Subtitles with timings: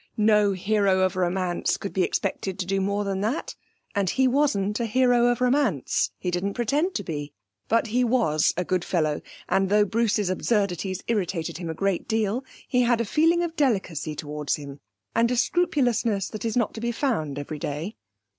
[0.17, 3.53] No hero of romance could be expected to do more than that,
[3.93, 7.33] and he wasn't a hero of romance; he didn't pretend to be.
[7.67, 12.43] But he was a good fellow and though Bruce's absurdities irritated him a great deal
[12.67, 14.79] he had a feeling of delicacy towards him,
[15.13, 17.95] and a scrupulousness that is not to be found every day.